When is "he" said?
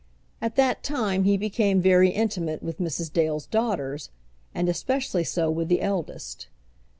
1.25-1.37